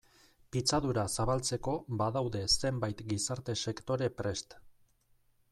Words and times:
Pitzadura 0.55 1.03
zabaltzeko 1.17 1.75
badaude 1.99 2.41
zenbait 2.63 3.05
gizarte 3.13 3.59
sektore 3.67 4.11
prest. 4.25 4.59